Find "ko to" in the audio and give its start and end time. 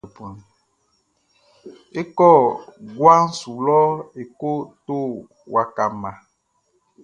4.39-4.95